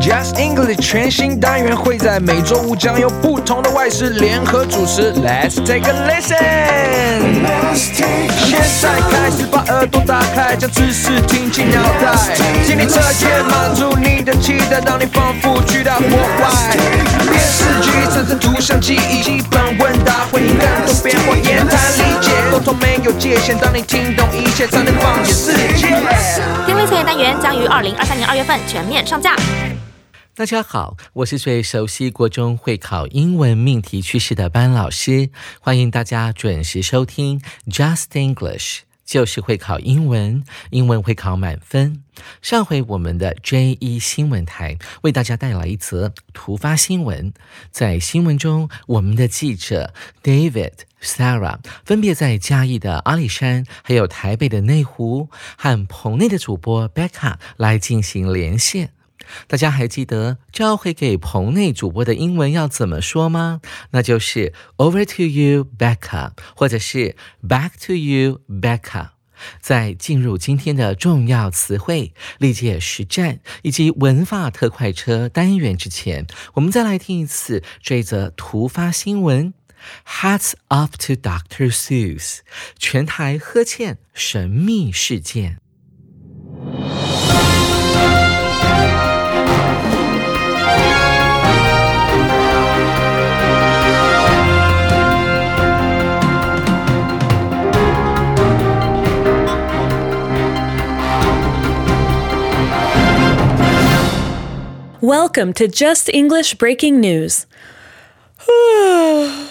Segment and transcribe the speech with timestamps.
[0.00, 5.12] Just English 全新单元会在每周五将由不同的外事联合主持。
[5.12, 6.36] Let's take a listen。
[7.74, 12.16] 现在开始把耳朵打开，将知识听进脑袋，
[12.64, 16.76] 听力测验满足你的期待，让你仿佛去到国外。
[17.30, 23.56] 电视剧产生图像记忆，基本问答回应更多变化，言谈理解，沟通没有界限。
[23.58, 25.88] 当你听懂一切，才能放眼世界。
[26.66, 29.36] 听力测验单元将于二零二三年二月份全面上架。
[30.36, 35.28] 大家好，我是最熟悉国中会考英文命题趋势的班老师，
[35.60, 42.04] 欢迎大家准时收听 Just English，就是会考英文，英文会考满分。
[42.40, 47.34] 上回我们的 J 一新闻台为大家带来一则突发新闻，
[47.70, 58.92] 在新闻中，我们的记者 David、Sarah 分别在嘉义的阿里山，还有台北的内湖，和棚内的主播 Becca 来进行连线。
[59.46, 63.60] 大家还记得召回给棚内主播的英文要怎么说吗？
[63.90, 69.10] 那就是 Over to you, Becca，或者是 Back to you, Becca。
[69.58, 79.54] 在进入今天的重要词汇、历届实战以及文法特快车单元之前，我们再来听一次这则突发新闻。
[80.06, 81.72] Hats off to Dr.
[81.72, 82.40] Seuss，
[82.78, 85.60] 全台呵欠神秘事件。
[105.02, 107.46] Welcome to Just English Breaking News.
[108.46, 109.48] the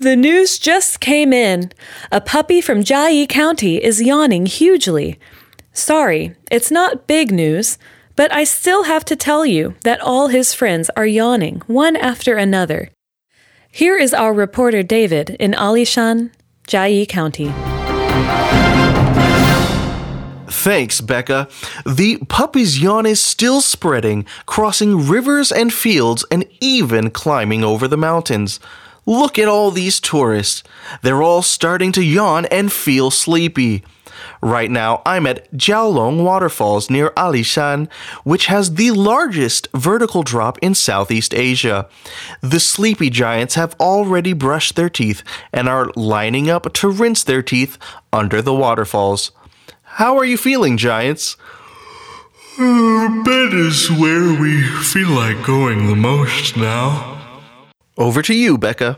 [0.00, 1.70] news just came in.
[2.10, 5.18] A puppy from Jiayi County is yawning hugely.
[5.74, 7.76] Sorry, it's not big news,
[8.16, 12.38] but I still have to tell you that all his friends are yawning one after
[12.38, 12.88] another.
[13.70, 16.30] Here is our reporter David in Alishan,
[16.66, 17.52] Jiayi County.
[20.58, 21.48] Thanks, Becca.
[21.86, 27.96] The puppy's yawn is still spreading, crossing rivers and fields, and even climbing over the
[27.96, 28.58] mountains.
[29.06, 30.64] Look at all these tourists.
[31.02, 33.84] They're all starting to yawn and feel sleepy.
[34.42, 37.88] Right now, I'm at Jiaolong Waterfalls near Alishan,
[38.24, 41.88] which has the largest vertical drop in Southeast Asia.
[42.40, 47.42] The sleepy giants have already brushed their teeth and are lining up to rinse their
[47.42, 47.78] teeth
[48.12, 49.30] under the waterfalls.
[49.98, 51.36] How are you feeling, Giants?
[52.56, 57.42] bed is where we feel like going the most now.
[57.96, 58.96] Over to you, Becca.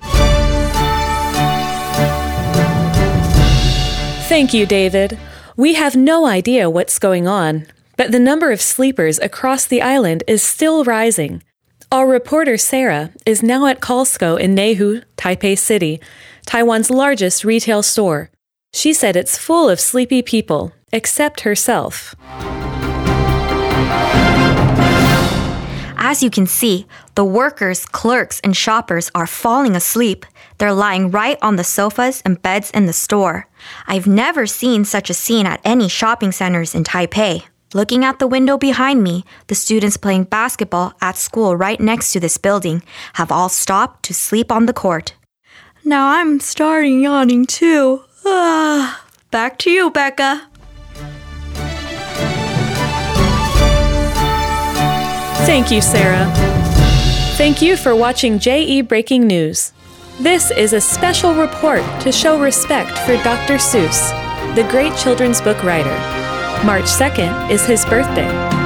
[4.28, 5.18] Thank you, David.
[5.56, 10.22] We have no idea what's going on, but the number of sleepers across the island
[10.26, 11.42] is still rising.
[11.90, 15.98] Our reporter Sarah is now at Costco in Nehu, Taipei City,
[16.44, 18.28] Taiwan's largest retail store.
[18.74, 22.14] She said it's full of sleepy people, except herself.
[26.02, 30.26] As you can see, the workers, clerks, and shoppers are falling asleep.
[30.58, 33.46] They're lying right on the sofas and beds in the store.
[33.86, 37.44] I've never seen such a scene at any shopping centers in Taipei.
[37.72, 42.18] Looking out the window behind me, the students playing basketball at school right next to
[42.18, 45.14] this building have all stopped to sleep on the court.
[45.84, 48.02] Now I'm starting yawning too.
[48.26, 50.49] Ah, back to you, Becca.
[55.46, 56.30] Thank you, Sarah.
[57.36, 59.72] Thank you for watching JE Breaking News.
[60.20, 63.54] This is a special report to show respect for Dr.
[63.54, 64.10] Seuss,
[64.54, 65.96] the great children's book writer.
[66.64, 68.59] March 2nd is his birthday.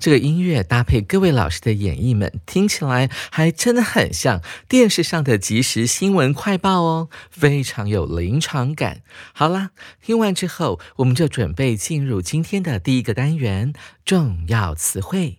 [0.00, 9.02] 这个音乐搭配各位老师的演绎们，听起来还真的很像电视上的即时新闻快报哦，非常有临场感。
[9.34, 13.74] 好啦，听完之后，我们就准备进入今天的第一个单元——
[14.06, 15.38] 重要词汇。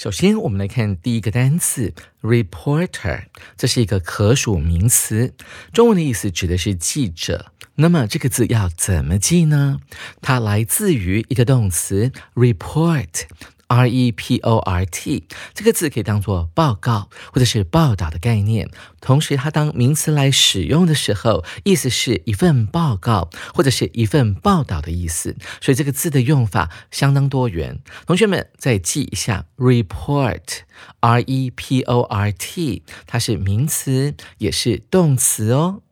[0.00, 1.92] 首先，我们来看第一个单词
[2.22, 3.24] reporter，
[3.58, 5.34] 这是一个可数名词，
[5.74, 7.52] 中文的意思指的是记者。
[7.74, 9.78] 那么这个字要怎么记呢？
[10.22, 13.24] 它来自于一个动词 report。
[13.70, 18.68] R E P O R T 这个字可以当做报告或者是报道的概念。
[19.00, 25.36] 同时，它当名词来使用的时候，意思是一份报告或者是一份报道的意思。
[25.60, 27.78] 所以这个字的用法相当多元。
[28.06, 35.82] 同学们再记一下，report，R E P O R T，它是名词也是动词哦。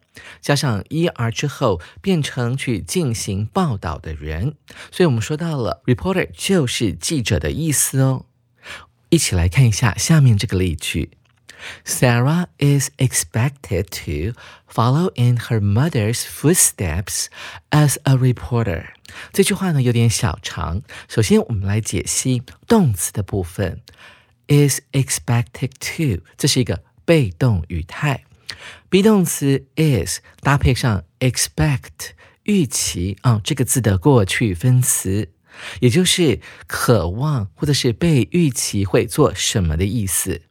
[0.40, 4.54] 加上 er 之后，变成去进行报道的人，
[4.90, 8.24] 所以我们说到了 reporter 就是记者的意思哦。
[9.10, 11.10] 一起来看一下下面这个例句
[11.84, 14.38] ：Sarah is expected to
[14.70, 17.26] follow in her mother's footsteps
[17.70, 18.88] as a reporter。
[19.32, 23.80] 这句话呢有点小长，首先我们来解析动词的部分
[24.48, 28.24] ，is expected to，这是一个被动语态。
[28.88, 32.10] Be 动词 is 搭配上 expect
[32.44, 35.30] 预期啊这个字的过去分词，
[35.80, 40.42] 也就是渴望或者是被预期会做什么的意思。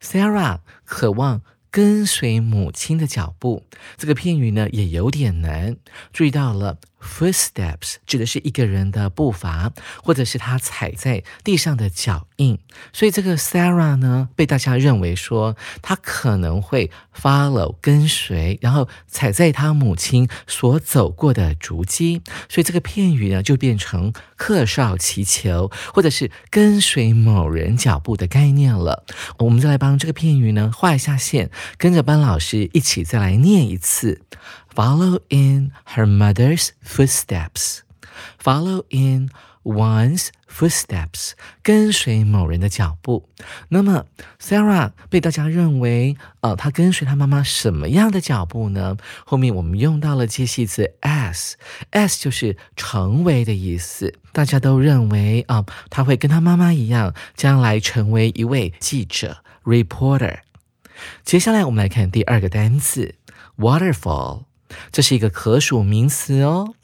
[0.00, 1.42] Sarah 渴望。
[1.74, 3.64] 跟随母亲的脚步，
[3.96, 5.78] 这个片语呢也有点难。
[6.12, 9.72] 注意到了，footsteps 指的是一个人的步伐，
[10.02, 12.58] 或者是他踩在地上的脚印。
[12.92, 22.22] 所以这个 Sarah 呢，被大家认为说他可能会 follow 跟随，然后踩在他母亲所走过的足迹。
[22.48, 29.04] 所以这个片语呢，就变成客少祈求，或者是跟随某人脚步的概念了。
[29.38, 31.50] 我们再来帮这个片语呢画一下线。
[31.76, 34.22] 跟着班老师一起再来念一次
[34.74, 37.80] ：Follow in her mother's footsteps.
[38.42, 39.30] Follow in
[39.64, 41.32] one's footsteps，
[41.62, 43.28] 跟随某人的脚步。
[43.68, 44.06] 那么
[44.40, 48.96] ，Sarah 被大家认为，呃，她跟随她妈妈什么样的脚步呢？
[49.24, 54.14] 后面我们用到了介系词 as，as 就是成为的意思。
[54.32, 60.40] 大家都认为啊，她会跟她妈妈一样，将来成为一位记者 （reporter）。
[61.24, 63.14] 接下来我们来看第二个单词
[63.58, 64.44] ，waterfall，
[64.90, 66.74] 这是一个可数名词哦。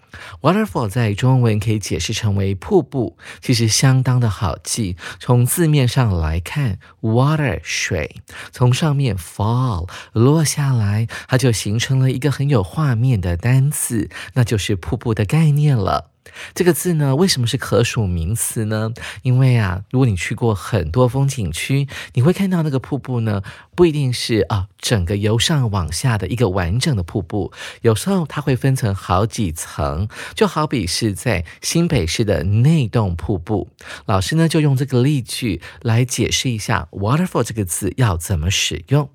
[0.40, 4.96] waterfall 在中文可以解释成为瀑布，其实相当的好记。
[5.20, 16.10] 从字面上来看，water 水，从上面 fall 落下来，它就形成了一个很有画面的单词，那就是瀑布的概念了。
[16.54, 18.92] 这个字呢，为什么是可数名词呢？
[19.22, 23.42] 因为啊，如果你去过很多风景区，你会看到那个瀑布呢，
[23.74, 33.70] 不一定是啊整个由上往下的一个完整的瀑布，有时候它会分成好几层，就好比是在新北市的内洞瀑布。
[34.04, 39.08] 老师呢就用这个例句来解释一下 “waterfall” 这个字要怎么使用。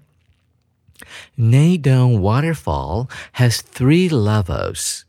[1.36, 5.02] 内洞 waterfall has three levels.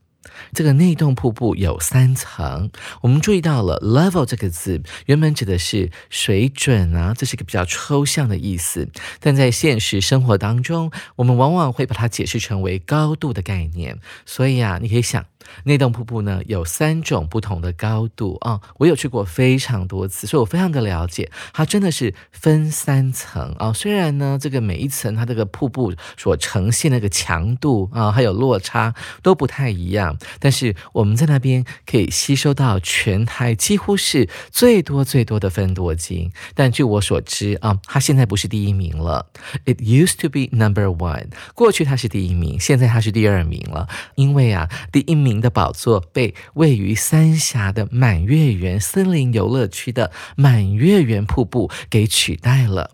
[0.52, 8.88] 这个内洞瀑布有三层，我们注意到了 level 这个字，原本指的是水准啊，这是一个比较抽象的意思，
[9.20, 15.24] 但在现实生活当中，我们往往会把它解释成为高度的概念，所以啊，你可以想。
[15.64, 23.72] 内洞瀑布呢有三种不同的高度啊，我有去过非常多次，所以我非常的了解，它真的是分三层啊。
[23.72, 36.30] 虽然呢，这个每一层它这个瀑布所呈现那个强度啊，还有落差都不太一样，但是我们在那边可以吸收到全台几乎是最多最多的分多金。
[36.54, 39.26] 但据我所知啊，它现在不是第一名了。
[39.66, 45.33] It used to be number one，过去它是第一名，现在它是第二名了，因为啊，第一名。
[45.40, 52.90] 的宝座被位于三峡的满月园森林游乐区的满月园瀑布给取代了。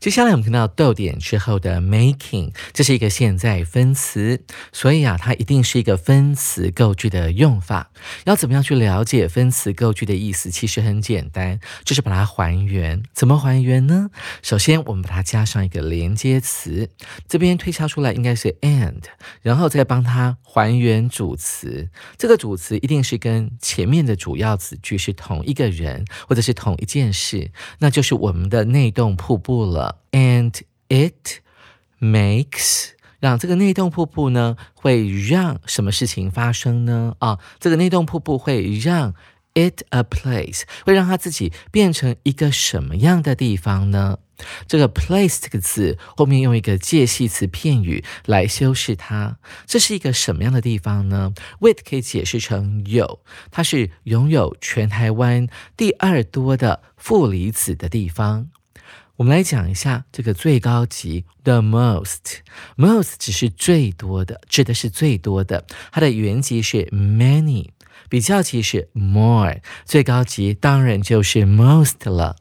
[0.00, 7.90] 接下来我们看到逗点之后的 making，这是一个现在分词，所以啊，它一定是一个分词构句的用法。
[8.24, 10.50] 要怎么样去了解分词构句的意思？
[10.50, 13.02] 其实很简单，就是把它还原。
[13.12, 14.10] 怎么还原呢？
[14.42, 16.90] 首先，我们把它加上一个连接词，
[17.28, 19.02] 这边推敲出来应该是 and，
[19.40, 21.88] 然后再帮它还原主词。
[22.18, 29.61] 这个主词一定是跟前面的主要子句是同一个人或者是同一件事，那就是我们的内洞瀑布。
[29.64, 31.40] 了，and it
[32.00, 32.90] makes
[33.20, 37.14] 让这个内洞瀑布呢，会让什么事情发生呢？
[37.20, 39.14] 啊，这个内洞瀑布会让
[39.54, 44.18] it a place，会让它自己变成一个什么样的地方呢？
[44.66, 53.20] 这个 place 这个字后面用一个介系词片语来修饰它，这是一个什么样的地方呢？with 可以解释成有，
[53.52, 58.48] 它是拥有全台湾第二多的负离子的地方。
[59.22, 67.68] 我们来讲一下这个最高级，the most，most 只是最多的，指的是最多的，它的原级是 many，
[68.08, 72.34] 比较级是 more，最高级当然就是 most 了。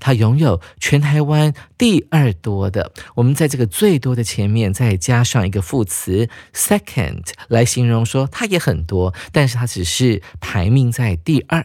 [0.00, 11.64] 它拥有全台湾第二多的，我们在这个最多的前面再加上一个副词 second 来形容，说它也很多，但是它只是排名在第二。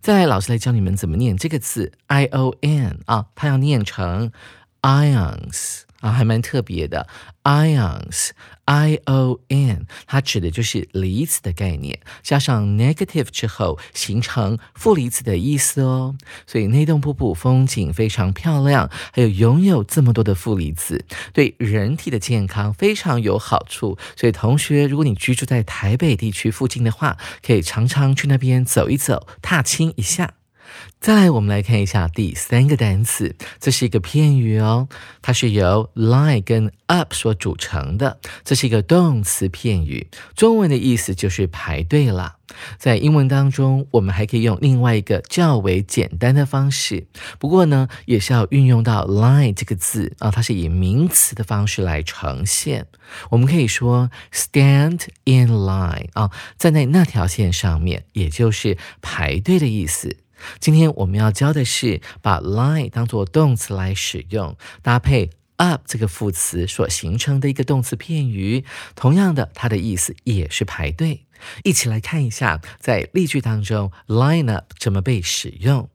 [0.00, 4.30] 再来，老师来教你们怎么念这个字 i o n 啊，它要念成
[4.82, 5.82] ions。
[6.02, 7.06] 啊，还蛮特别的
[7.44, 16.16] ，ions，i o n，它指的就是离子的概念，加上 negative 之后形成负离子的意思哦。
[16.46, 23.96] 所以内洞瀑布风景非常漂亮，还有拥有这么多的负离子，对人体的健康非常有好处。
[24.16, 27.16] 所以同学，如果你居住在台北地区附近的话，
[27.46, 30.34] 可以常常去那边走一走，踏青一下。
[31.00, 34.88] 再来，我们来看一下第三个单词，这是一个片语哦，
[35.20, 42.36] 它是由 lie 跟 up 所组成的，这是一个动词片语，中文的意思就是排队了。
[42.78, 47.06] 在英文当中，我们还可以用另外一个较为简单的方式，
[47.38, 52.86] 不过呢，也是要运用到 lie 这个字啊，它是以名词的方式来呈现。
[53.30, 60.18] 我们可以说 stand in line 啊，站在那条线上面，也就是排队的意思。
[60.60, 68.64] 今天我们要教的是把 line 当做动词来使用，搭配 up 这个副词所形成的一个动词片语。
[68.94, 71.26] 同样的，它的意思也是排队。
[71.64, 75.88] 一起来看一下，在例句当中，line up 怎么被使用。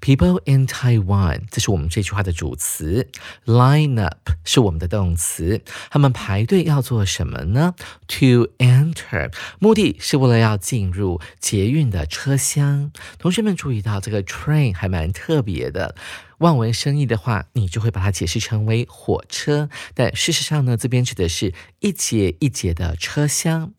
[0.00, 3.08] People in Taiwan，这是我们这句话的主词。
[3.44, 5.62] Line up 是我们的动词。
[5.90, 7.74] 他们排队要做什么呢
[8.08, 12.92] ？To enter，目的是为了要进入捷运的车厢。
[13.18, 15.94] 同学们注意到这个 train 还蛮特别的。
[16.38, 19.70] 望文生义的话，你就会把它解释成为火车。
[19.94, 23.72] 但事实上呢，这边指的是一节一节的车厢，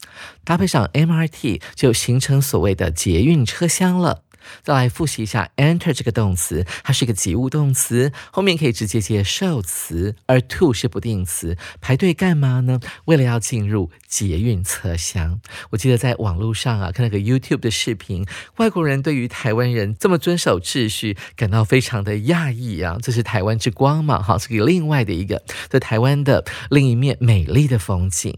[0.43, 4.23] 搭配上 MRT 就形成所谓的捷运车厢了。
[4.63, 11.57] 再来复习一下，enter 这个动词，它是一个及物动词，后面可以直接接受词，而 to 是不定词。
[11.81, 12.79] 排队干嘛呢？
[13.05, 15.39] 为了要进入捷运车厢。
[15.71, 18.25] 我记得在网络上啊，看那个 YouTube 的视频，
[18.57, 22.97] 外国人对于台湾人这么遵守秩序，感到非常的讶异啊！
[23.01, 24.21] 这是台湾之光嘛？
[24.21, 28.37] 哈，是个另外的一个在台湾的另一面美丽的风景。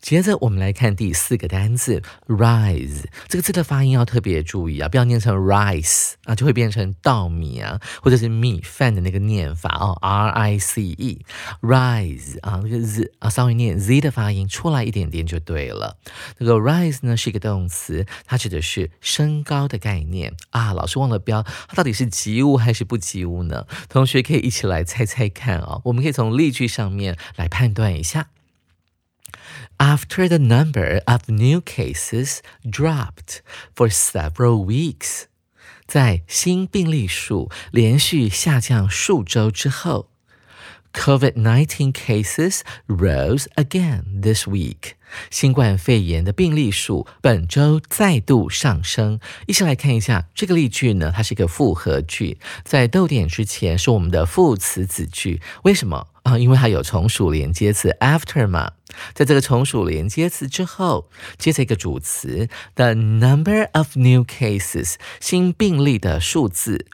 [0.00, 11.24] 接着我们来看第四个单词 rise，这个字的发音要特别注意啊，不要念成 rice 啊，就会变成稻米啊，或者是米饭的那个念法哦，r i c e
[11.60, 15.96] rise 啊，那个 z 啊，稍微念 z 的发音出来一点点就对了。
[16.38, 20.72] 这个 rise 呢是一个动词，它指的是升高的概念啊。
[20.72, 23.66] 老师忘了标，它到底是及物还是不及物呢？
[23.88, 28.28] 同学可以一起来猜猜看啊，我们可以从例句上面来判断一下。
[29.77, 33.41] after the number of new cases dropped
[33.75, 35.23] for several weeks，
[35.87, 40.09] 在新病例数连续下降数周之后，
[40.93, 44.93] COVID-19 cases rose again this week。
[45.29, 49.19] 新冠肺炎的病例数本周再度上升。
[49.45, 55.41] 一起来看一下这个例句呢，它是一个复合句，在逗点之前是我们的副词子句。
[55.63, 56.07] 为什么？
[56.26, 58.72] 啊，因为它有从属连接词 after 嘛，
[59.14, 66.86] 在这个从属连接词之后，接着一个主词，the number of new cases，新病例的数字。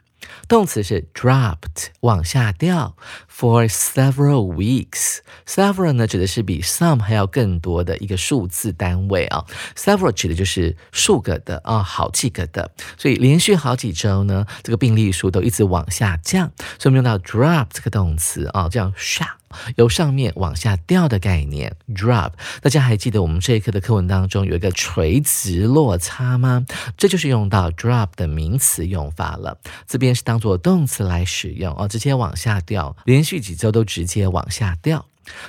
[0.47, 2.95] 动词是 dropped，往下掉。
[3.29, 9.45] For several weeks, several 呢指的是比 some 还要更多的一个数字单位啊。
[9.75, 12.71] Several 指的就是数个的啊，好几个的。
[12.97, 16.51] 所以连续好几周呢，这个病例数都一直往下降。
[16.77, 19.37] 所以我们用到 drop 这个动词啊，叫下。
[19.75, 22.31] 由上面往下掉的概念，drop。
[22.61, 26.65] 大家还记得我们这一课的课文当中有一个垂直落差吗？
[26.97, 29.57] 这就是用到 drop 的名词用法了。
[29.87, 35.05] 这边是当做动词来使用哦，直接往下掉，连续几周都直接往下掉。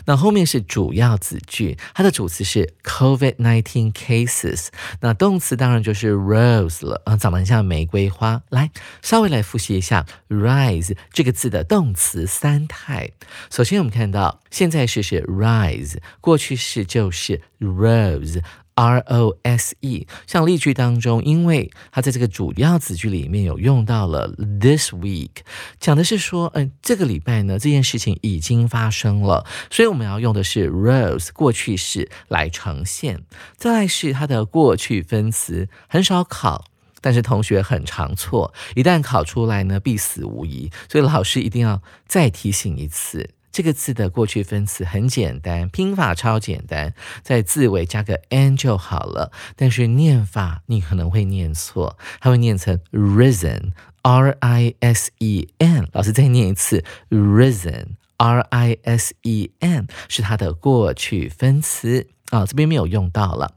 [0.06, 4.68] 那后面是主要子句，它的主词是 COVID-19 cases，
[5.00, 8.42] 那动词当然就是 rose 了啊，长得很像玫瑰花。
[8.50, 8.70] 来，
[9.02, 13.10] 稍微来复习一下 rise 这个字的动词三态。
[13.50, 18.42] 首先我们看到现在式是 rise，过去式就是 rose。
[18.74, 25.30] R O S E，像例句当中，因为它在这个主要子句里面有用到了 this week，
[25.78, 33.22] 讲的是说，嗯，这个礼拜呢，这件事情已经发生了，所以我们要用的是 rose 过去式来呈现。
[33.56, 36.64] 再来是它的过去分词，很少考，
[37.00, 43.30] 但是同学很常错，一旦考出来呢，必死无疑，所以老师一定要再提醒一次。
[43.54, 46.92] 这个字的过去分词很简单，拼法超简单，
[47.22, 49.30] 在字尾加个 n 就好了。
[49.54, 55.88] 但是念法你可能会念错，它会念成 risen，r i s e n。
[55.92, 62.08] 老师再念一次，risen，r i s e n 是它的过去分词。
[62.30, 63.54] 啊，这边没有用到了。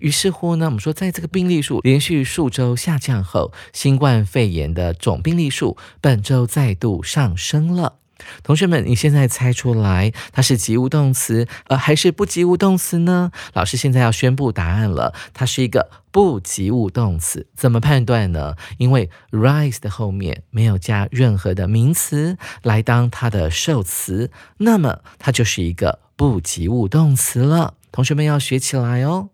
[0.00, 8.01] 于是乎呢，我们说，在这个病例数连续数周下降后，新冠肺炎的总病例数本周再度上升了。
[8.42, 13.30] 同学们，你现在猜出来它是及物动词，呃，还是不及物动词呢？
[13.54, 17.46] 老师现在要宣布答案了，它是一个不及物动词。
[17.56, 18.56] 怎么判断呢？
[18.78, 27.74] 因为 rise 的后面没有加任何的名词来当它的受词，那么它就是一个不及物动词了。
[27.90, 29.28] 同学们要学起来哦。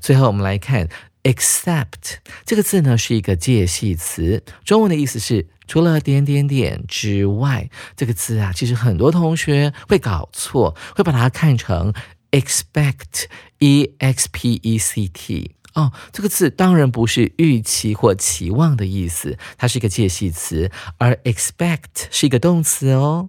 [0.00, 0.88] 最后，我们来看
[1.24, 7.68] except 这个字呢，是一个介系词，中文的意思是除了点点点之外。
[7.96, 11.92] 这个字啊，其实很多同学会搞错，会把它看成
[12.30, 15.54] expect，e x p e c t。
[15.74, 23.28] 哦，这个字当然不是预期或期望的意思，它是一个介系词，而 expect 是一个动词哦。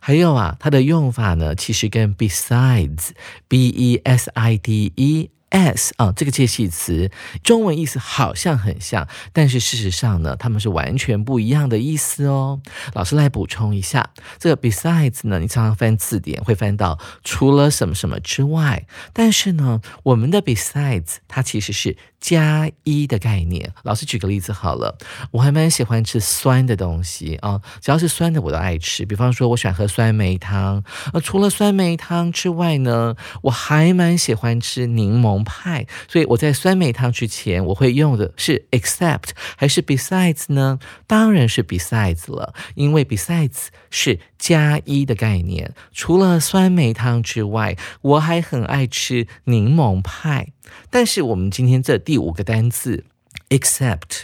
[0.00, 7.10] 还有啊，它的用法呢，其实跟 besides，b e s i d e as 啊这个介系词，
[7.44, 12.60] 中文意思好像很像，但是事实上呢，它们是完全不一样的意思哦。
[12.94, 21.96] 老师来补充一下，这个 besides 呢，你常常翻字典会翻到除了什么什么之外，但是呢，我们的 besides 它其实是。
[22.22, 24.96] 加一的概念，老师举个例子好了，
[25.32, 29.04] 我还蛮喜欢吃酸的东西啊，只要是酸的我都爱吃。
[29.04, 35.84] 比方说，我喜欢喝酸梅汤，呃，除了酸梅汤之外呢，我还蛮喜欢吃柠檬派。
[36.06, 40.78] 所以我在酸梅汤之前，我会用的是 except 还是 besides 呢？
[41.08, 45.74] 当然是 besides 了，因为 besides 是加一的概念。
[45.92, 50.52] 除了酸梅汤之外，我还很爱吃柠檬派。
[50.90, 53.04] 但是我们今天这第五个单字
[53.48, 54.22] ，except，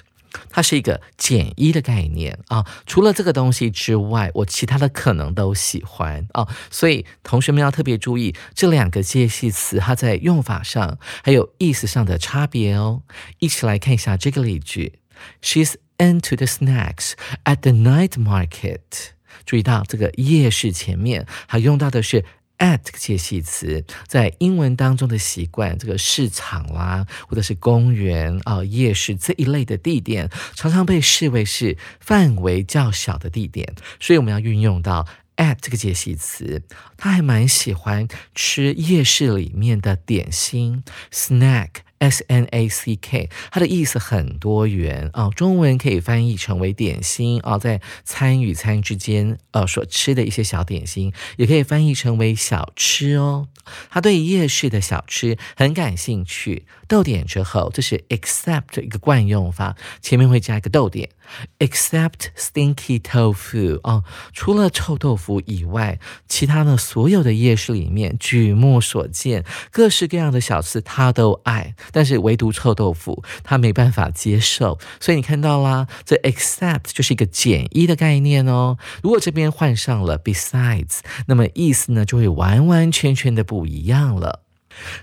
[0.51, 2.65] 它是一个减一的概念啊。
[2.87, 6.47] 除了这个东西之外，我其他的可能都喜欢啊。
[6.71, 13.03] 所以同学们要特别注意这两个介系词，它在用法上还有意思上的差别哦。
[13.39, 15.01] 一起来看一下这个例句
[15.43, 17.13] ：She's into the snacks
[17.45, 19.13] at the night market。
[19.45, 22.25] 注意到这个夜市前面还用到的是。
[22.59, 36.63] At 这个介系词在英文当中的习惯，这个市场啦，或者是公园啊、夜市这一类的地点，常常被视为是范围较小的地点，所以我们要运用到 at 这个介系词。
[36.97, 41.69] 他还蛮喜欢吃夜市里面的点心 snack。
[41.99, 53.49] S N A C K，它的意思很多元啊，中文可以翻译成为点心啊，在餐与餐之间呃所吃的一些小点心，也可以翻译成为小吃哦。
[53.91, 56.67] 他对夜市的小吃很感兴趣。
[56.87, 61.11] 逗点之后，这是 except 一个惯用法，前面会加一个逗点。
[61.59, 74.79] Except stinky tofu 哦，除了臭豆腐以外，其他的所有的夜市里面举目所见，各式各样的小吃他都爱，但是唯独臭豆腐他没办法接受。
[75.01, 78.77] 所以你看到啦，这 except 就是一个减一的概念哦。
[79.03, 84.43] 如果这边换上了 besides，那么意思呢就会完完全全的不一样了。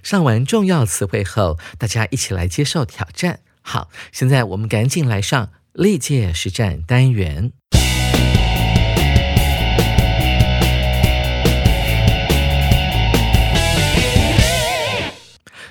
[0.02, 3.40] 上完重要词汇后，大家一起来接受挑战。
[3.62, 7.52] 好，现在我们赶紧来上历届实战单元。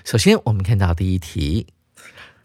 [0.05, 1.69] 首先，我们看到第一题，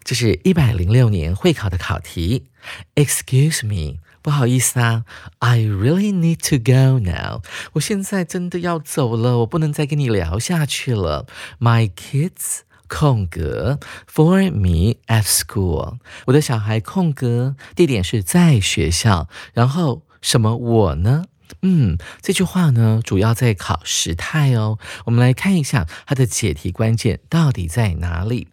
[0.02, 2.46] 这是一百零六年会考的考题。
[2.94, 3.98] Excuse me。
[4.22, 5.04] 不好意思啊
[5.40, 7.42] ，I really need to go now。
[7.74, 11.26] 我现在真的要走了，我不能再跟你聊下去了。
[11.58, 13.78] My kids 空格
[14.10, 15.98] for me at school。
[16.26, 21.24] 我的小孩空格地点是在学校，然后什么我呢？
[21.62, 24.78] 嗯，这句话呢主要在考时态哦。
[25.04, 28.48] 我们来看一下它的解题关键到底在哪里。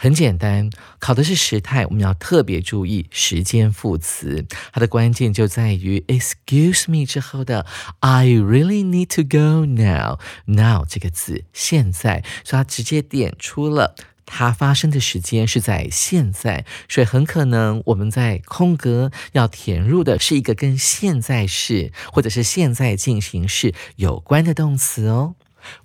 [0.00, 7.66] 很简单，考的是时态，我们要特别注意时间副词，它的关键就在于 excuse me 之后的
[7.98, 10.20] I really need to go now。
[10.44, 13.96] now 这个字，现在，所以它直接点出了
[14.30, 25.34] 它发生的时间是在现在，所以很可能我们在空格要填入的是一个跟现在式或者是现在进行式有关的动词哦。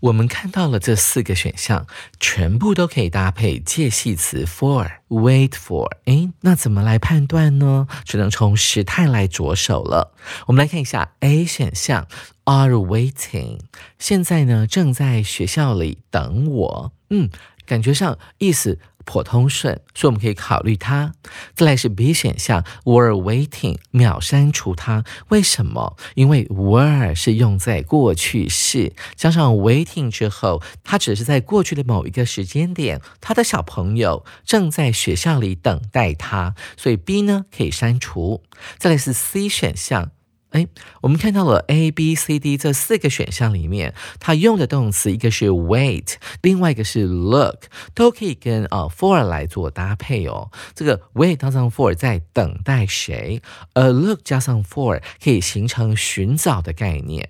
[0.02, 1.88] 我们看到了这四个选项，
[2.20, 5.90] 全部都可以搭配介系词 for，wait for。
[6.06, 7.88] 诶，那怎么来判断呢？
[8.06, 10.14] 只能从时态来着手了。
[10.48, 12.08] 我们来看一下 A 选项
[12.46, 13.60] ，are waiting，
[13.98, 16.94] 现在呢正在学校里等我。
[17.10, 17.30] 嗯，
[17.66, 18.80] 感觉上意思。
[19.06, 21.12] 颇通顺，所以我们可以考虑它。
[21.54, 25.04] 再来是 B 选项，were waiting，秒删除它。
[25.28, 25.98] 为什么？
[26.16, 38.42] 因为 were 是用在过去式，加上 waiting 之后，它只是在过去的某一个时间点，他的小朋友正在学校里等待他，所以 B 呢可以删除。
[38.78, 40.12] 再来是 C 选项。
[40.54, 40.68] 哎，
[41.02, 46.14] 我们看到了 A、B、C、D 这四个选项里面，它用的动词一个是 wait，
[46.44, 47.64] 另外一个是 look，
[47.96, 50.52] 都可以跟啊 for 来做搭配哦。
[50.76, 53.42] 这个 wait 加上 for 在等待谁，
[53.74, 57.28] 而 look 加上 for 可以形成寻找的概念。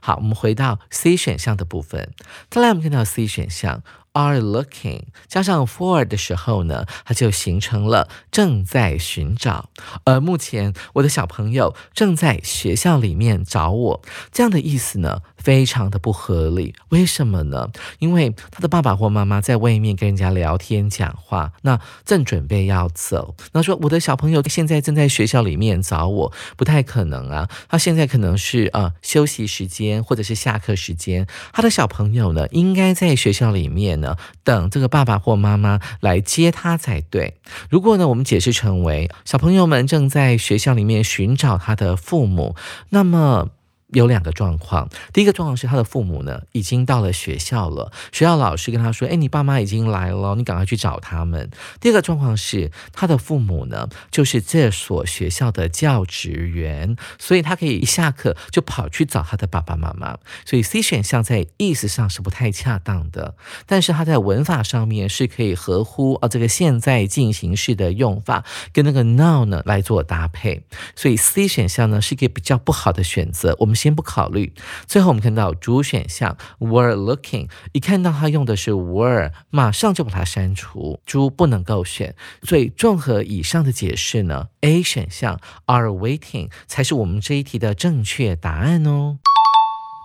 [0.00, 2.12] 好，我们回到 C 选项的部分，
[2.50, 3.82] 再来我们看到 C 选项。
[4.14, 9.70] Are looking 加上 for 的时候呢，它就形成了正在寻找。
[10.04, 15.22] 而目前我的小朋友正在学校里面找我，这样的意思呢？
[15.44, 17.70] 非常的不合理，为什么呢？
[17.98, 27.46] 因为他的爸爸或妈妈在外面跟人家聊天讲话，那正准备要走，那说我的小朋友现在正在学校里面找我，不太可能啊。
[27.68, 37.34] 他现在可能是呃休息时间或者是下课时间，他的小朋友呢应该在学校里面呢等这个爸爸或妈妈来接他才对。
[37.68, 42.56] 如果呢我们解释成为小朋友们正在学校里面寻找他的父母，
[42.88, 43.50] 那么。
[43.94, 51.48] 有两个状况，第一个状况是他的父母呢已经到了学校了，学校老师跟他说：“哎，你爸妈已经来了，你赶快去找他们。”
[51.80, 60.18] 第二个状况是他的父母呢就是这所学校的教职员，所以他可以一下课就跑去找他的爸爸妈妈。
[60.44, 70.64] 所以 C 选项在意思上是不太恰当的，但是他在文法上面是可以合乎啊这个现在进行式的用法跟那个 now 呢来做搭配，
[70.96, 73.54] 所以 C 选项呢是一个比较不好的选择。
[73.60, 73.76] 我们。
[73.84, 74.54] 先不考虑，
[74.86, 82.14] 最后我们看到主选项 were looking，一看到它用的是 were，马上就把它删除，猪不能够选。
[82.44, 89.18] 所以综合以上的解释呢，A 选项 are waiting 才是我们这一题的正确答案哦。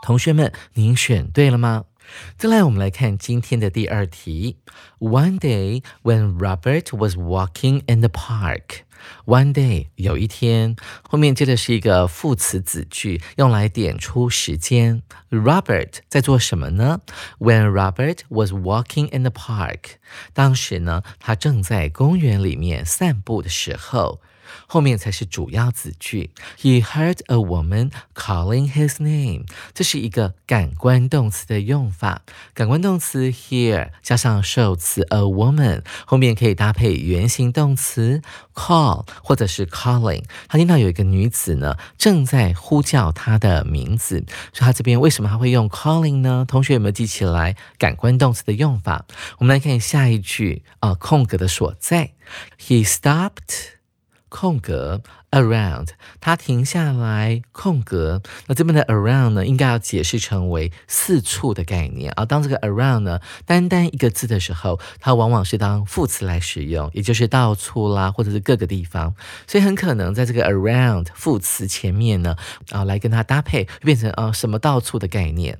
[0.03, 1.85] 同学们，您选对了吗？
[2.37, 4.57] 再来，我们来看今天的第二题。
[4.99, 8.81] One day when Robert was walking in the park.
[9.25, 15.01] One day，有一天，后面接的是一个副词子句，用来点出时间。
[15.29, 16.99] Robert 在做什么呢
[17.39, 19.97] ？When Robert was walking in the park，
[20.33, 24.21] 当时呢，他正在公园里面散步的时候。
[24.67, 26.31] 后面才是主要子句。
[26.59, 32.21] He heard a woman calling his name，这是一个感官动词的用法。
[32.53, 38.21] 感官动词 hear 加上受词 a woman，后面可以搭配原形动词
[38.53, 40.23] call 或者是 calling。
[40.47, 46.45] 他听到有一个女子呢正在呼叫他的名字，所以他这边为什么他会用 calling 呢？
[46.47, 49.05] 同学有没有记起来感官动词的用法？
[49.37, 52.11] 我们来看下一句啊，空格的所在。
[52.59, 53.78] He stopped。
[54.29, 55.89] 空格 around，
[56.21, 58.21] 它停下来，空格。
[58.47, 62.25] 那这边的 around 呢，应该要解释成为四处的概念啊。
[62.25, 69.13] 当这个 around 呢，单单一个字的时候，它往往是当副词来使用，也就是到处啦，或者是各个地方。
[69.47, 72.35] 所以很可能在这个 around 副词前面呢，
[72.71, 75.59] 啊，来跟它搭配，变成啊什么到处的概念。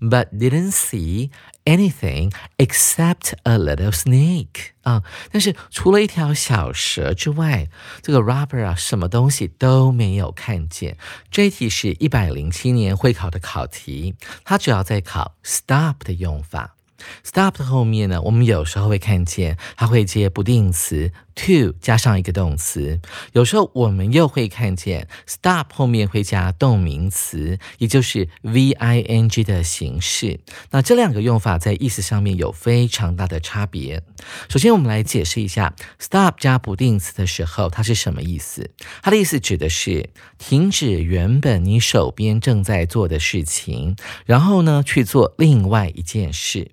[0.00, 1.30] But didn't see
[1.64, 5.02] anything except a little snake 啊！
[5.30, 7.68] 但是除了一条小蛇之外，
[8.02, 10.96] 这个 Robert 啊，什么东西都没有看见。
[11.30, 16.76] 这一题是一百零七年会考的考题，它主要在考 stop 的用法。
[17.24, 23.00] Stop 的后面呢，我们有时候会看见它会接不定词 to 加上一个动词，
[23.32, 30.40] 有时候我们又会看见 stop 后面会加动名词，也就是 v i n g 的形式。
[30.70, 34.02] 那这两个用法在意思上面有非常大的差别。
[34.48, 38.70] 首先，我们来解释一下 stop 加不定词的时候，它是什么意思？
[39.02, 46.72] 它的意思指的是停止原本你手边正在做的事情，然后呢去做另外一件事。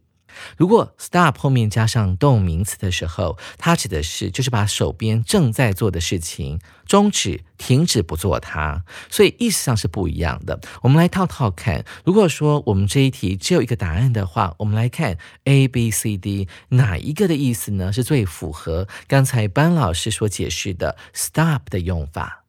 [0.57, 10.59] 如果 stop 后面加上动名词的时候，它指的是就是把手边正在做的事情终止、停止不做它，所以意思上是不一样的。
[10.81, 17.91] 我们来套套看，如果说我们这一题只有一个答案的话，我们来看 A、B、C、D 哪一个的意思呢？
[17.93, 22.43] 是最符合刚才班老师所解释的 stop 的用法。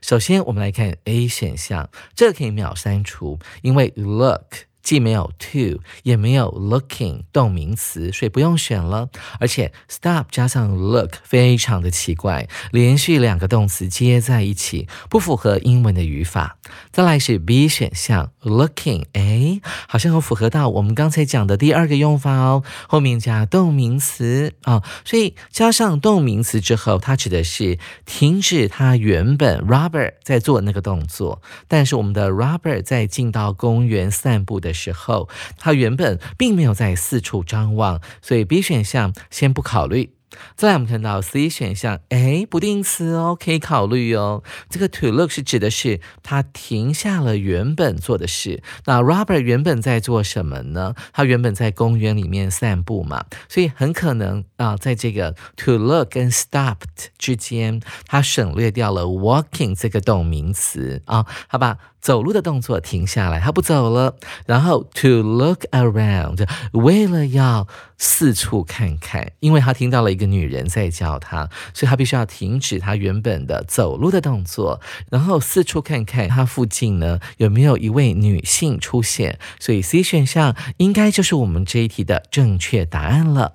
[0.00, 4.71] 首先，我们来看 A 选项，这个可以秒删除，因为 look。
[4.82, 9.08] 既没有 to，也没有 looking 动名词，所以不用选了。
[9.38, 16.58] 而且 stop 加上 look 非常的奇怪，连续两个动词接在一起，不符合英文的语法。
[16.90, 34.71] 再来是 B 选项 looking，哎，好像有符合到我们刚才讲的第二个用法哦，后面加动名词啊，所以加上动名词之后，它指的是停止他原本 Robert 在做那个动作，但是我们的 Robert 在进到公园散步的。
[34.72, 40.14] 时候，他原本并没有在四处张望，所以 B 选项先不考虑。
[40.56, 44.42] 再来，我们看到 C 选项，哎，不定词哦，可以考虑哦。
[44.70, 48.62] 这个 to look 是指的是他停下了原本做的事。
[48.86, 50.94] 那 Robert 原本在做什么呢？
[51.12, 61.76] 他原本在公园里面散步嘛，所以很可能啊，在这个 to look 跟 stopped 之间，他省略掉了 walking 这个动名词啊，好吧。
[62.02, 64.16] 走路的动作停下来，他不走了。
[64.44, 79.38] 然后 to look around，为了要四处看看，因为他听到了一个女人在叫他，所以他必须要停止他原本的走路的动作，然后四处看看他附近呢有没有一位女性出现。
[79.60, 83.54] 所以 C 选项应该就是我们这一题的正确答案了。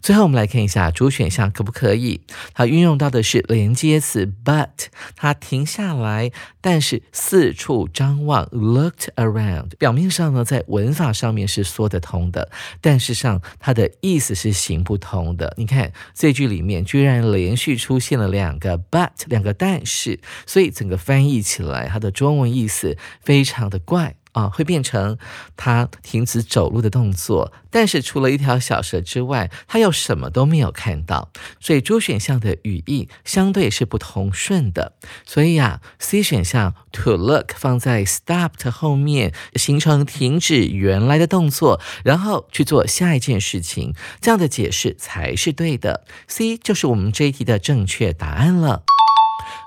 [0.00, 2.20] 最后，我们来看一下主选项可不可以？
[2.52, 9.76] 它运用到的是连接词 but，它停下来，但是四处张望，looked around。
[9.78, 15.54] 表面上呢，在文法上面是说得通的，但是上它的意思是行不通的。
[15.56, 24.16] 你看这句里面居然连续出现了两个 but，两个但是，所以整个翻译起来，它的中文意思非常的怪。
[24.34, 25.16] 啊，会变成
[25.56, 34.96] 他停止走路的动作，但是除了一条小蛇之外，他又什么都没有看到，所以猪选项的语义相对是不通顺的。
[35.24, 46.04] 所以呀，C 选项 to look 放在 stopped 后面，形成停止原来的动作，然后去做下一件事情，这样的解释才是对的。
[46.26, 48.82] C 就是我们这一题的正确答案了。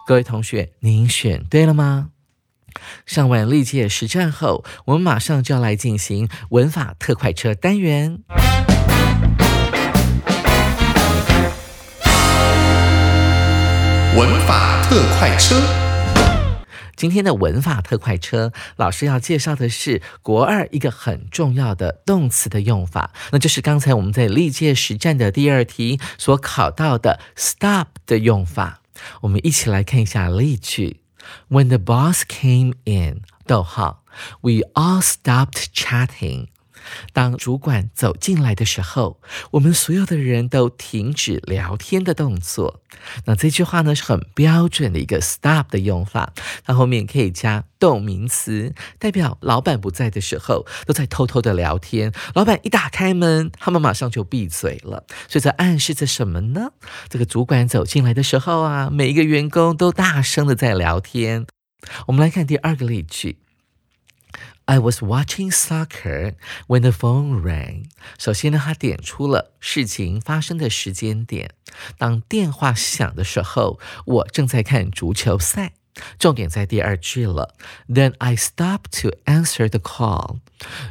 [0.06, 2.10] 各位同学，您选对了吗？
[3.06, 8.20] 上完历届实战后，我们马上就要来进行文法特快车单元。
[14.16, 15.62] 文法特快车，
[16.96, 28.82] 今天的文法特快车，老师要介绍的是国二一个很重要的动词的用法，那就是刚才我们在历届实战的第二题所考到的 stop 的用法。
[29.22, 31.02] 我们一起来看一下例句。
[31.48, 33.24] When the boss came in,
[34.42, 36.50] we all stopped chatting。
[37.14, 39.20] 当主管走进来的时候，
[39.52, 42.82] 我们所有的人都停止聊天的动作。
[43.26, 46.34] 那这句话呢是很标准的一个 stop 的用法，
[46.66, 52.12] 它后面可以加动名词，代表老板不在的时候都在偷偷的聊天。
[52.34, 55.06] 老板一打开门，他们马上就闭嘴了。
[55.28, 56.72] 所以这暗示着什么呢？
[57.10, 61.46] 这个主管走进来的时候啊，每一个员工都大声的在聊天。
[62.08, 63.38] 我们来看第二个例句。
[64.70, 66.34] I was watching soccer
[66.68, 67.86] when the phone rang。
[68.20, 71.52] 首先呢，他点出了事情发生的时间点。
[71.98, 75.74] 当电话响的时候，我正在看足球赛。
[76.20, 77.56] 重点在第二句了。
[77.88, 80.38] Then I stopped to answer the call。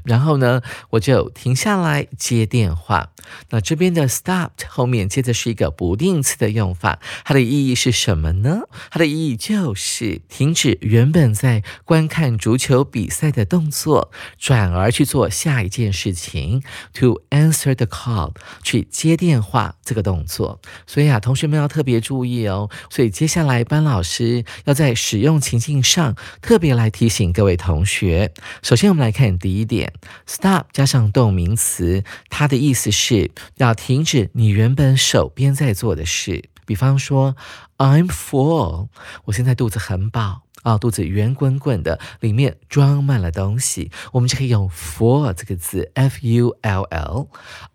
[0.05, 3.11] 然后呢，我就停下来接电话。
[3.51, 8.63] 那这边的 stopped 后面接的是一个不定词的用法，它的意义是什么呢？
[8.91, 16.63] 它的意义就是停止原本在观看足球比赛的动作，转而去做下一件事情。
[16.95, 20.61] To answer the call，去接电话这个动作。
[20.87, 22.71] 所以啊，同学们要特别注意哦。
[22.89, 28.33] 所以接下来班老师要在使用情境上特别来提醒各位同学。
[28.63, 29.93] 首先，我们来看第一点
[30.27, 36.49] ，stop 加上动名词，它的意思是要停止你原本手边在做的事。
[36.65, 37.37] 比方说
[37.79, 38.89] ，I'm full，
[39.27, 40.43] 我现在肚子很饱。
[40.63, 47.29] 啊，肚子圆滚滚的，里面装满了东西，我们就可以用 full 这个字，f u l l。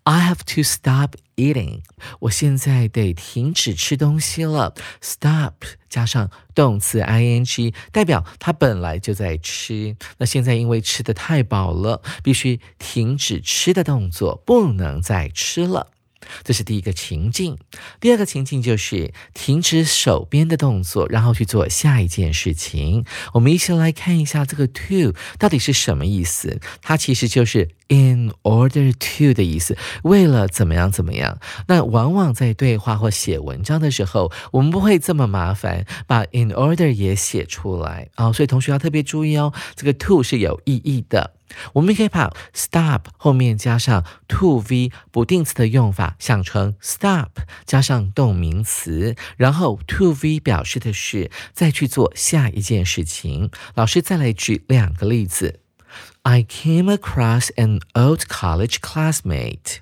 [0.04, 1.80] I have to stop eating，
[2.20, 4.74] 我现在得停止吃东西了。
[5.00, 5.54] Stop
[5.88, 15.92] 加上动词 i n g，代表他本来就在吃，那现在因为吃的太饱了，必须停止吃的动作，不能再吃了。
[16.44, 17.56] 这是第一个情境，
[18.00, 23.04] 第二个情境就是停止手边的动作，然后去做下一件事情。
[23.32, 26.60] 我们一起来看一下这个 to 到底是什么意思？
[26.80, 31.38] 它其实就是 in order to 的意思，为了怎么样怎么样。
[31.68, 38.32] 那往往在对话或写文章的时候，我们不会这么麻烦，把 in order 也写出来啊。
[38.32, 41.32] 所以同学要特别注意哦，这个 to 是有意义的。
[41.74, 47.28] 我们可以把 stop 后面加上 to v 不定词的用法想成 stop
[47.64, 53.50] 加上动名词，然后 to v 表示的是再去做下一件事情。
[53.74, 55.60] 老师再来举两个例子
[56.22, 59.78] ：I came across an old college classmate。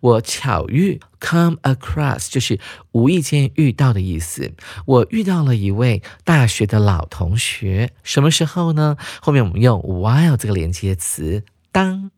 [0.00, 2.58] 我巧遇 come across 就是
[2.92, 4.52] 无意间遇到的意思。
[4.84, 8.96] 我遇到了一位大学的老同学，什么时候呢？
[9.20, 11.44] 后面我们用 while 这个连接词。
[11.72, 12.10] 当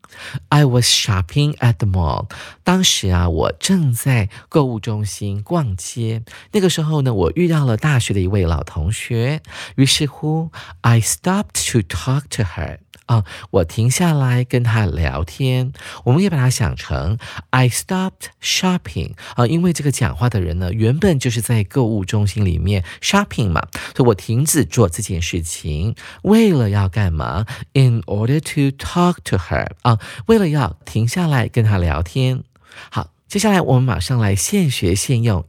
[0.47, 2.29] I was shopping at the mall，
[2.63, 6.23] 当时啊，我正在购物中心逛街。
[6.53, 9.41] 那个时候呢，我遇到了大学的一位老同学。
[9.75, 12.77] 于是乎，I stopped to talk to her。
[13.09, 17.17] 啊，我停下来跟他聊天，我们也把它想成
[17.49, 32.43] I stopped shopping 啊，因为这个讲话的人呢，原本就是在购物中心里面 shopping 嘛，所以我停止做这件事情，为了要干嘛？In order to talk to her 啊，为了要停下来跟他聊天。
[32.91, 35.43] 好，接下来我们马上来现学现用。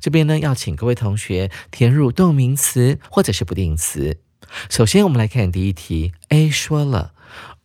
[0.00, 4.18] 这边呢，要请各位同学填入动名词或者是不定词。
[4.68, 6.12] 首先，我们来看第一题。
[6.30, 7.12] A 说了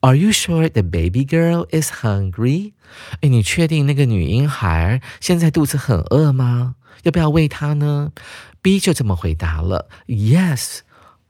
[0.02, 2.74] ，Are you sure the baby girl is hungry？
[3.22, 6.76] 哎，你确定那个女婴孩现在肚子很饿吗？
[7.04, 8.12] 要不要喂她呢
[8.62, 10.80] ？B 就这么回答了，Yes，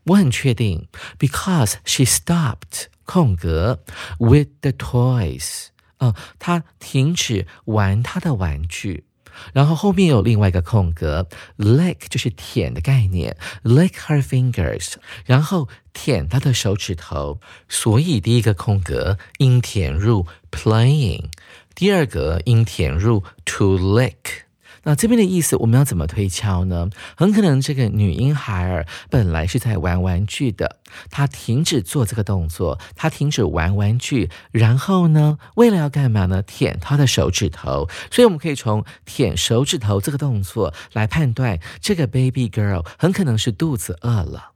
[0.06, 0.88] 我很确定
[1.18, 3.84] ，because she stopped 空格
[4.20, 5.68] with the toys。
[6.00, 9.06] 嗯，她停止玩她的玩具。
[9.54, 14.94] 然后后面有另外一个空格，lick 就是舔的概念，lick her fingers，
[15.26, 17.40] 然后舔她的手指头。
[17.68, 21.26] 所以第一个空格应填入 playing，
[21.74, 24.45] 第二个应填入 to lick。
[24.86, 26.90] 那这边的意思我们要怎么推敲呢？
[27.18, 30.78] 很可能这个女婴孩儿本来是在玩玩具的，
[31.10, 36.44] 她停止做这个动作，她停止玩玩具，然后呢，为了要干嘛呢？
[36.44, 37.90] 舔她的手指头。
[38.12, 44.52] 所以我们可以从舔手指头这个动作来判断，这个 baby girl 很可能是肚子饿了。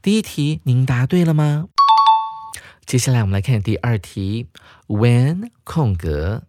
[0.00, 1.66] 第一题您答对了吗？
[2.86, 4.46] 接下来我们来看第二题
[4.86, 6.44] ，when 空格。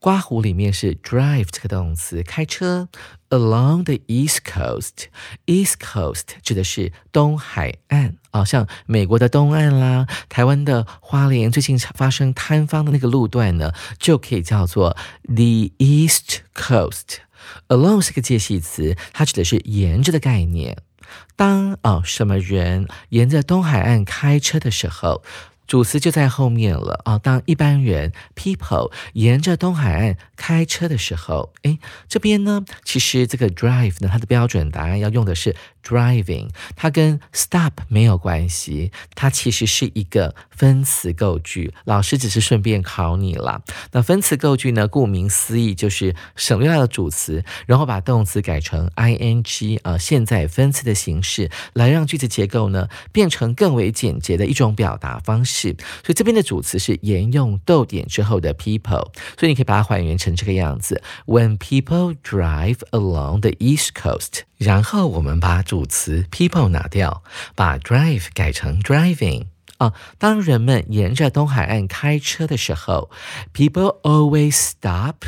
[0.00, 2.88] 刮胡里面是 drive 这个动词，开车
[3.30, 5.06] along the east coast。
[5.46, 17.18] east coast 指的是东海岸啊，像美国的东岸啦，台湾的花莲最近发生坍方的那个路段呢，就可以叫做 the east coast。
[17.66, 20.78] along 是个介系词，它指的是沿着的概念。
[21.34, 25.24] 当啊什么人沿着东海岸开车的时候。
[25.68, 27.18] 主词就在后面了啊！
[27.18, 31.78] 当一般人 people 沿着东海岸开车的时候，哎，
[32.08, 41.72] 这边呢，其实这个 drive 呢，它的标准答案要用的是 driving，它跟 stop 没有关系，它其实是一个分词构句。
[41.84, 43.62] 老师只是顺便考你了。
[43.92, 55.76] 那分词构句呢，顾名思义就是省略了主词，然后把动词改成 ing 啊，现在分词的形式，来让句子结构呢变成更为简洁的一种表达方式。
[56.04, 67.22] 所以这边的主词是沿用逗点之后的 people，所以你可以把它还原成这个样子：When people drive along the east coast，然后我们把主词 people 拿掉，
[67.54, 69.46] 把 drive 改成 driving
[69.78, 69.94] 啊。
[70.18, 73.10] 当人们沿着东海岸开车的时候
[73.54, 75.24] ，people always stop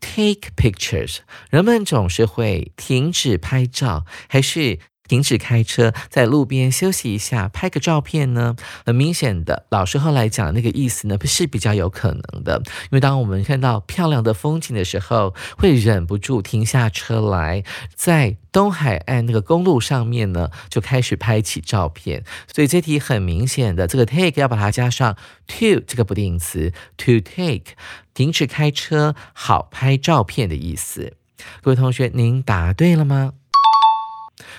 [0.00, 1.18] take pictures，
[1.50, 4.80] 人们总是会停止拍照，还是？
[5.08, 8.54] 停止开车，在路边休息一下，拍个照片呢？
[8.84, 12.62] 很明显的，老师后来讲那个意思呢，是比较有可能的。
[12.84, 22.22] 因为当我们看到漂亮的风景的时候，会忍不住停下车来，在东海岸那个公路上面呢，就开始拍起照片。
[22.52, 25.16] 所以这题很明显的，这个 take 要把它加上
[25.46, 27.74] to 这个不定词，to take
[28.12, 31.14] 停止开车，好拍照片的意思。
[31.62, 33.32] 各位同学，您答对了吗？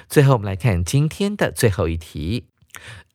[0.08, 2.48] 最后，我们来看今天的最后一题。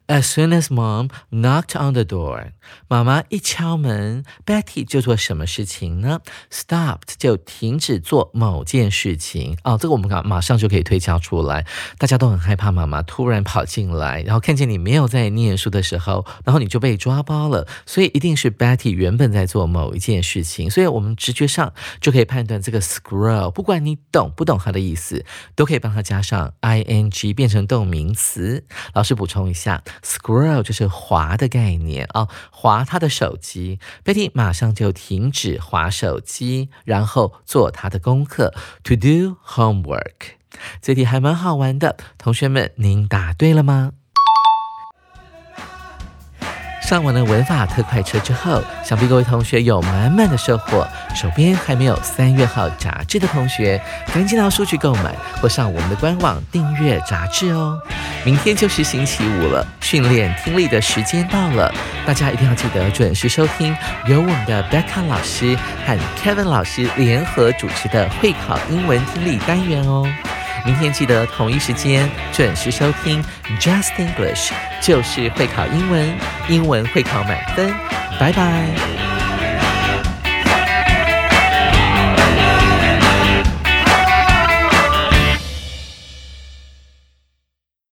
[0.07, 2.53] As soon as mom knocked on the door，
[2.88, 6.21] 妈妈一敲门，Betty 就做什么事情呢
[6.53, 9.57] ？Stopped 就停止做某件事情。
[9.64, 11.64] 哦，这个我们马马上就可以推敲出来。
[11.97, 17.67] 大家都很害怕妈妈突然跑进来，然后看见你没有在念书的时候，然后你就被抓包了。
[17.87, 20.71] 所以一定是 Betty 原本在做某一件事情。
[20.71, 28.67] 所以我们直觉上就可以判断这个 scroll，不管你懂不懂它的意思，都可以帮它加上 ing 变成动名词。
[28.93, 29.83] 老师补充一下。
[30.02, 33.79] Scroll 就是滑的概念啊，滑他的手机。
[34.04, 40.35] Betty 马上就停止滑手机，然后做他的功课，to do homework。
[40.81, 43.92] 这题还蛮好玩的，同学们，您答对了吗？
[46.87, 50.87] 上完了文法特快车之后，想必各位同学有满满的收获。
[51.14, 53.80] 手边还没有三月号杂志的同学，
[54.12, 57.80] 赶紧到书局购买或上我们的官网订阅杂志哦。
[58.22, 61.72] 明天就是星期五了，训练听力的时间到了，
[62.04, 63.74] 大家一定要记得准时收听
[64.06, 65.56] 由我们的 Becca 老师
[65.87, 70.06] 和 Kevin 老师联合主持的会考英文听力单元哦。
[70.65, 73.23] 明天记得同一时间准时收听
[73.60, 74.50] Just English，
[74.81, 77.73] 就是会考英文，英文会考满分。
[78.19, 79.13] 拜拜。